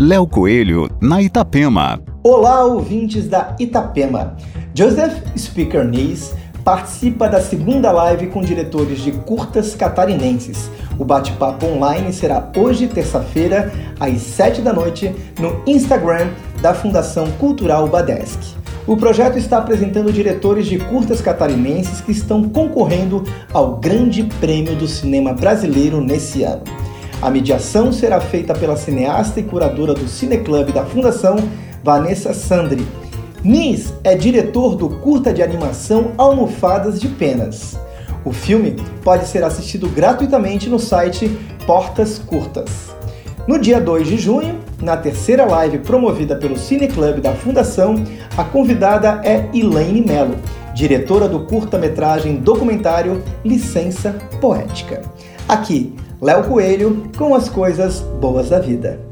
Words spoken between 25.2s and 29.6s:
Brasileiro nesse ano. A mediação será feita pela cineasta e